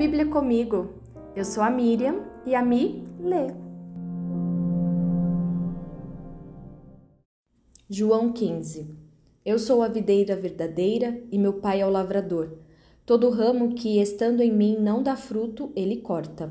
Bíblia 0.00 0.24
comigo. 0.24 0.94
Eu 1.36 1.44
sou 1.44 1.62
a 1.62 1.68
Miriam 1.68 2.24
e 2.46 2.54
a 2.54 2.64
Mi 2.64 3.06
lê. 3.20 3.48
João 7.86 8.32
15 8.32 8.96
Eu 9.44 9.58
sou 9.58 9.82
a 9.82 9.88
videira 9.88 10.34
verdadeira 10.34 11.22
e 11.30 11.36
meu 11.36 11.52
pai 11.52 11.82
é 11.82 11.86
o 11.86 11.90
lavrador. 11.90 12.56
Todo 13.04 13.28
ramo 13.28 13.74
que, 13.74 14.00
estando 14.00 14.40
em 14.40 14.50
mim, 14.50 14.78
não 14.80 15.02
dá 15.02 15.16
fruto, 15.16 15.70
ele 15.76 15.98
corta. 15.98 16.50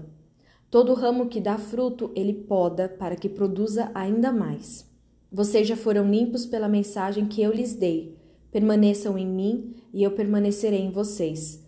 Todo 0.70 0.94
ramo 0.94 1.26
que 1.26 1.41
dá 1.41 1.58
fruto, 1.58 2.12
ele 2.16 2.36
poda, 2.36 2.88
para 2.88 3.16
que 3.16 3.27
produza 3.27 3.90
ainda 3.95 4.31
mais. 4.31 4.88
Vocês 5.31 5.68
já 5.68 5.76
foram 5.76 6.08
limpos 6.08 6.45
pela 6.45 6.70
mensagem 6.70 7.26
que 7.26 7.41
eu 7.41 7.52
lhes 7.52 7.73
dei. 7.73 8.16
Permaneçam 8.52 9.18
em 9.18 9.26
mim 9.26 9.73
e 9.91 10.04
eu 10.04 10.12
permanecerei 10.12 10.81
em 10.81 10.91
vocês. 10.91 11.68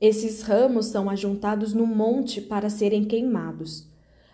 Esses 0.00 0.42
ramos 0.42 0.86
são 0.86 1.08
ajuntados 1.08 1.72
no 1.72 1.86
monte 1.86 2.40
para 2.40 2.68
serem 2.68 3.04
queimados. 3.04 3.88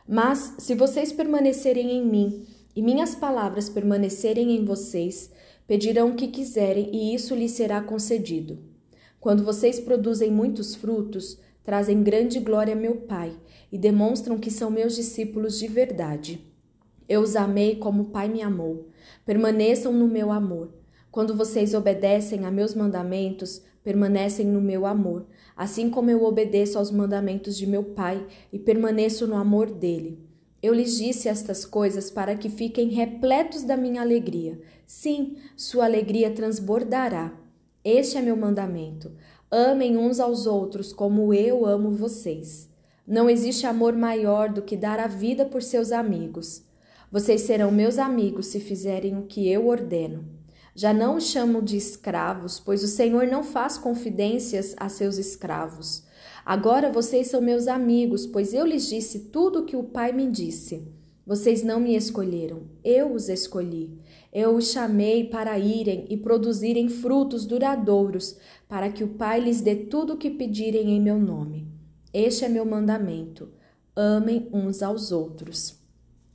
Mas 0.08 0.56
se 0.58 0.74
vocês 0.74 1.12
permanecerem 1.12 1.90
em 1.90 2.04
mim 2.04 2.46
e 2.74 2.82
minhas 2.82 3.14
palavras 3.14 3.68
permanecerem 3.68 4.56
em 4.56 4.64
vocês, 4.64 5.30
pedirão 5.66 6.10
o 6.10 6.14
que 6.16 6.28
quiserem 6.28 6.90
e 6.92 7.14
isso 7.14 7.34
lhes 7.34 7.52
será 7.52 7.80
concedido. 7.80 8.58
Quando 9.20 9.44
vocês 9.44 9.78
produzem 9.78 10.30
muitos 10.30 10.74
frutos, 10.74 11.38
trazem 11.62 12.02
grande 12.02 12.40
glória 12.40 12.74
a 12.74 12.76
meu 12.76 12.96
Pai 12.96 13.32
e 13.70 13.78
demonstram 13.78 14.38
que 14.38 14.50
são 14.50 14.68
meus 14.68 14.96
discípulos 14.96 15.58
de 15.58 15.68
verdade. 15.68 16.44
Eu 17.08 17.20
os 17.20 17.36
amei 17.36 17.76
como 17.76 18.02
o 18.02 18.06
Pai 18.06 18.28
me 18.28 18.42
amou. 18.42 18.88
Permaneçam 19.24 19.92
no 19.92 20.08
meu 20.08 20.32
amor. 20.32 20.74
Quando 21.10 21.36
vocês 21.36 21.74
obedecem 21.74 22.44
a 22.44 22.50
meus 22.50 22.74
mandamentos, 22.74 23.62
permanecem 23.82 24.46
no 24.46 24.60
meu 24.60 24.86
amor, 24.86 25.26
assim 25.56 25.90
como 25.90 26.10
eu 26.10 26.24
obedeço 26.24 26.78
aos 26.78 26.90
mandamentos 26.90 27.56
de 27.56 27.66
meu 27.66 27.82
Pai 27.82 28.26
e 28.52 28.58
permaneço 28.58 29.26
no 29.26 29.36
amor 29.36 29.70
dele. 29.70 30.18
Eu 30.62 30.72
lhes 30.72 30.96
disse 30.96 31.28
estas 31.28 31.64
coisas 31.64 32.10
para 32.10 32.36
que 32.36 32.48
fiquem 32.48 32.88
repletos 32.88 33.64
da 33.64 33.76
minha 33.76 34.00
alegria. 34.00 34.60
Sim, 34.86 35.36
sua 35.56 35.86
alegria 35.86 36.30
transbordará. 36.30 37.36
Este 37.84 38.16
é 38.16 38.22
meu 38.22 38.36
mandamento. 38.36 39.10
Amem 39.50 39.96
uns 39.96 40.20
aos 40.20 40.46
outros 40.46 40.92
como 40.92 41.34
eu 41.34 41.66
amo 41.66 41.90
vocês. 41.90 42.70
Não 43.04 43.28
existe 43.28 43.66
amor 43.66 43.96
maior 43.96 44.48
do 44.48 44.62
que 44.62 44.76
dar 44.76 45.00
a 45.00 45.08
vida 45.08 45.44
por 45.44 45.62
seus 45.62 45.90
amigos. 45.90 46.64
Vocês 47.10 47.42
serão 47.42 47.72
meus 47.72 47.98
amigos 47.98 48.46
se 48.46 48.60
fizerem 48.60 49.18
o 49.18 49.26
que 49.26 49.50
eu 49.50 49.66
ordeno. 49.66 50.24
Já 50.74 50.94
não 50.94 51.16
os 51.16 51.24
chamo 51.24 51.60
de 51.60 51.76
escravos, 51.76 52.58
pois 52.58 52.82
o 52.82 52.88
Senhor 52.88 53.26
não 53.26 53.42
faz 53.42 53.76
confidências 53.76 54.74
a 54.78 54.88
seus 54.88 55.18
escravos. 55.18 56.04
Agora 56.44 56.90
vocês 56.90 57.26
são 57.26 57.40
meus 57.40 57.68
amigos, 57.68 58.26
pois 58.26 58.54
eu 58.54 58.64
lhes 58.64 58.88
disse 58.88 59.20
tudo 59.30 59.60
o 59.60 59.64
que 59.64 59.76
o 59.76 59.84
Pai 59.84 60.12
me 60.12 60.30
disse. 60.30 60.88
Vocês 61.26 61.62
não 61.62 61.78
me 61.78 61.94
escolheram, 61.94 62.62
eu 62.82 63.12
os 63.12 63.28
escolhi. 63.28 63.96
Eu 64.32 64.56
os 64.56 64.72
chamei 64.72 65.24
para 65.24 65.58
irem 65.58 66.06
e 66.08 66.16
produzirem 66.16 66.88
frutos 66.88 67.46
duradouros, 67.46 68.36
para 68.66 68.90
que 68.90 69.04
o 69.04 69.08
Pai 69.08 69.40
lhes 69.40 69.60
dê 69.60 69.76
tudo 69.76 70.14
o 70.14 70.16
que 70.16 70.30
pedirem 70.30 70.90
em 70.90 71.00
meu 71.00 71.18
nome. 71.18 71.68
Este 72.14 72.44
é 72.44 72.48
meu 72.48 72.64
mandamento: 72.64 73.50
amem 73.94 74.48
uns 74.52 74.82
aos 74.82 75.12
outros. 75.12 75.78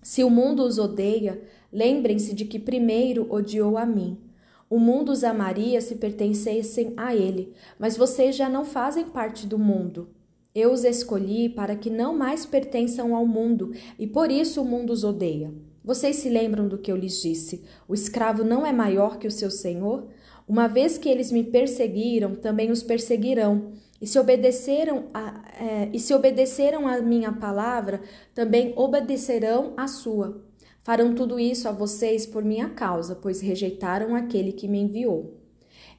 Se 0.02 0.24
o 0.24 0.30
mundo 0.30 0.64
os 0.64 0.78
odeia, 0.78 1.42
lembrem-se 1.74 2.34
de 2.34 2.46
que 2.46 2.60
primeiro 2.60 3.28
odiou 3.30 3.78
a 3.78 3.86
mim. 3.86 4.27
O 4.70 4.80
mundo 4.80 5.14
os 5.14 5.24
amaria 5.24 5.80
se 5.80 5.96
pertencessem 5.96 6.94
a 6.98 7.16
ele, 7.16 7.54
mas 7.80 7.96
vocês 7.96 8.36
já 8.36 8.50
não 8.50 8.66
fazem 8.66 9.06
parte 9.06 9.48
do 9.48 9.58
mundo. 9.58 10.10
Eu 10.54 10.72
os 10.72 10.84
escolhi 10.84 11.48
para 11.48 11.76
que 11.76 11.90
não 11.90 12.18
mais 12.18 12.46
pertençam 12.46 13.16
ao 13.16 13.26
mundo, 13.26 13.72
e 13.98 14.06
por 14.06 14.30
isso 14.30 14.62
o 14.62 14.66
mundo 14.66 14.92
os 14.92 15.04
odeia. 15.04 15.54
Vocês 15.84 16.18
se 16.18 16.28
lembram 16.28 16.68
do 16.68 16.78
que 16.78 16.92
eu 16.92 16.98
lhes 16.98 17.22
disse? 17.22 17.64
O 17.88 17.94
escravo 17.94 18.44
não 18.44 18.66
é 18.66 18.74
maior 18.74 19.18
que 19.18 19.28
o 19.28 19.32
seu 19.32 19.50
senhor? 19.50 20.08
Uma 20.46 20.68
vez 20.68 20.98
que 20.98 21.08
eles 21.08 21.32
me 21.32 21.46
perseguiram, 21.46 22.36
também 22.36 22.70
os 22.70 22.84
perseguirão. 22.84 23.72
E 24.02 24.06
se 24.06 24.20
obedeceram 24.20 25.06
a, 25.14 25.44
é, 25.60 25.90
e 25.94 26.00
se 26.00 26.14
obedeceram 26.14 26.88
a 26.88 27.00
minha 27.02 27.32
palavra, 27.32 28.02
também 28.36 28.74
obedecerão 28.76 29.74
a 29.78 29.88
sua. 29.88 30.47
Farão 30.88 31.14
tudo 31.14 31.38
isso 31.38 31.68
a 31.68 31.74
vocês 31.74 32.26
por 32.26 32.46
minha 32.46 32.70
causa, 32.70 33.14
pois 33.14 33.42
rejeitaram 33.42 34.16
aquele 34.16 34.54
que 34.54 34.70
me 34.70 34.80
enviou. 34.80 35.38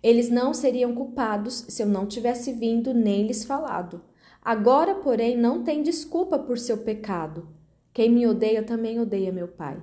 Eles 0.03 0.31
não 0.31 0.55
seriam 0.55 0.95
culpados 0.95 1.67
se 1.69 1.83
eu 1.83 1.87
não 1.87 2.07
tivesse 2.07 2.55
vindo 2.55 2.95
nem 2.95 3.27
lhes 3.27 3.45
falado. 3.45 4.01
Agora, 4.43 4.95
porém, 4.95 5.37
não 5.37 5.63
tem 5.63 5.83
desculpa 5.83 6.39
por 6.39 6.57
seu 6.57 6.79
pecado. 6.79 7.47
Quem 7.93 8.11
me 8.11 8.27
odeia 8.27 8.63
também 8.63 8.99
odeia 8.99 9.31
meu 9.31 9.47
Pai. 9.47 9.77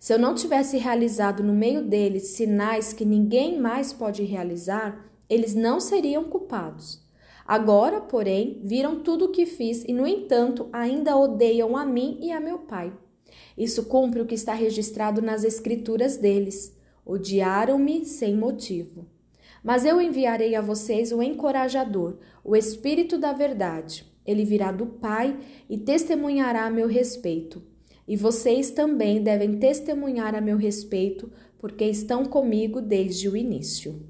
Se 0.00 0.12
eu 0.12 0.18
não 0.18 0.34
tivesse 0.34 0.76
realizado 0.76 1.40
no 1.40 1.54
meio 1.54 1.84
deles 1.84 2.30
sinais 2.30 2.92
que 2.92 3.04
ninguém 3.04 3.60
mais 3.60 3.92
pode 3.92 4.24
realizar, 4.24 5.08
eles 5.30 5.54
não 5.54 5.78
seriam 5.78 6.24
culpados. 6.24 7.00
Agora, 7.46 8.00
porém, 8.00 8.60
viram 8.64 9.04
tudo 9.04 9.26
o 9.26 9.30
que 9.30 9.46
fiz 9.46 9.84
e, 9.84 9.92
no 9.92 10.04
entanto, 10.04 10.68
ainda 10.72 11.16
odeiam 11.16 11.76
a 11.76 11.86
mim 11.86 12.18
e 12.20 12.32
a 12.32 12.40
meu 12.40 12.58
Pai. 12.58 12.92
Isso 13.58 13.86
cumpre 13.86 14.20
o 14.20 14.26
que 14.26 14.36
está 14.36 14.54
registrado 14.54 15.20
nas 15.20 15.42
escrituras 15.42 16.16
deles. 16.16 16.72
Odiaram-me 17.04 18.04
sem 18.04 18.36
motivo. 18.36 19.04
Mas 19.64 19.84
eu 19.84 20.00
enviarei 20.00 20.54
a 20.54 20.60
vocês 20.60 21.10
o 21.10 21.20
encorajador, 21.20 22.18
o 22.44 22.54
Espírito 22.54 23.18
da 23.18 23.32
Verdade. 23.32 24.06
Ele 24.24 24.44
virá 24.44 24.70
do 24.70 24.86
Pai 24.86 25.36
e 25.68 25.76
testemunhará 25.76 26.66
a 26.66 26.70
meu 26.70 26.86
respeito. 26.86 27.60
E 28.06 28.14
vocês 28.14 28.70
também 28.70 29.20
devem 29.20 29.58
testemunhar 29.58 30.36
a 30.36 30.40
meu 30.40 30.56
respeito, 30.56 31.28
porque 31.58 31.84
estão 31.84 32.24
comigo 32.24 32.80
desde 32.80 33.28
o 33.28 33.36
início. 33.36 34.00